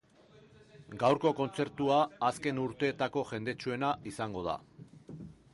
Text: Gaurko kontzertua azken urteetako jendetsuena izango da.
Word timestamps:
Gaurko 1.03 1.33
kontzertua 1.41 1.99
azken 2.31 2.63
urteetako 2.63 3.23
jendetsuena 3.33 3.93
izango 4.15 4.49
da. 4.49 4.61